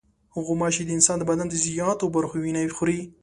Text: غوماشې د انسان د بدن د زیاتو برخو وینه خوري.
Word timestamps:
غوماشې 0.45 0.83
د 0.85 0.89
انسان 0.97 1.17
د 1.19 1.23
بدن 1.31 1.47
د 1.49 1.55
زیاتو 1.65 2.05
برخو 2.15 2.35
وینه 2.43 2.61
خوري. 2.77 2.99